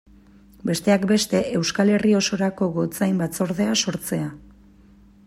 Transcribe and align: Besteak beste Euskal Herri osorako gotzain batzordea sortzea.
Besteak 0.69 1.03
beste 1.11 1.41
Euskal 1.59 1.93
Herri 1.97 2.15
osorako 2.21 2.71
gotzain 2.79 3.21
batzordea 3.23 3.79
sortzea. 3.85 4.33